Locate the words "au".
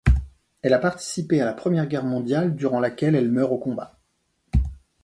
3.51-3.59